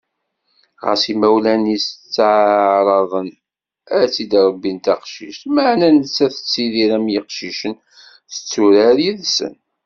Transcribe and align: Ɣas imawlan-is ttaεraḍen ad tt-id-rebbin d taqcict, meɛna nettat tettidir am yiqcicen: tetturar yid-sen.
Ɣas 0.85 1.03
imawlan-is 1.13 1.85
ttaεraḍen 1.91 3.29
ad 3.97 4.09
tt-id-rebbin 4.09 4.77
d 4.79 4.83
taqcict, 4.85 5.41
meɛna 5.53 5.89
nettat 5.89 6.33
tettidir 6.35 6.91
am 6.97 7.07
yiqcicen: 7.13 7.73
tetturar 8.31 8.95
yid-sen. 9.05 9.53